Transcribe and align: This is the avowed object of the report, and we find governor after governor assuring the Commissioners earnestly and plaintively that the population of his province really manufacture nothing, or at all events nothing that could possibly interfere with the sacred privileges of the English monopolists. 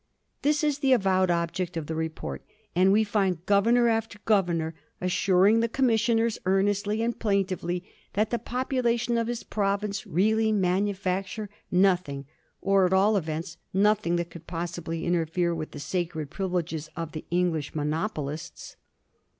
This 0.41 0.63
is 0.63 0.79
the 0.79 0.93
avowed 0.93 1.29
object 1.29 1.77
of 1.77 1.85
the 1.85 1.93
report, 1.93 2.43
and 2.75 2.91
we 2.91 3.03
find 3.03 3.45
governor 3.45 3.87
after 3.87 4.17
governor 4.25 4.73
assuring 4.99 5.59
the 5.59 5.69
Commissioners 5.69 6.39
earnestly 6.47 7.03
and 7.03 7.19
plaintively 7.19 7.83
that 8.13 8.31
the 8.31 8.39
population 8.39 9.15
of 9.15 9.27
his 9.27 9.43
province 9.43 10.07
really 10.07 10.51
manufacture 10.51 11.51
nothing, 11.69 12.25
or 12.63 12.87
at 12.87 12.93
all 12.93 13.15
events 13.15 13.57
nothing 13.75 14.15
that 14.15 14.31
could 14.31 14.47
possibly 14.47 15.05
interfere 15.05 15.53
with 15.53 15.69
the 15.69 15.79
sacred 15.79 16.31
privileges 16.31 16.89
of 16.95 17.11
the 17.11 17.23
English 17.29 17.75
monopolists. 17.75 18.77